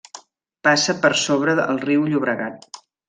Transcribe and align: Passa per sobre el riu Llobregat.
Passa 0.67 0.95
per 1.03 1.11
sobre 1.25 1.55
el 1.67 1.81
riu 1.85 2.09
Llobregat. 2.15 2.67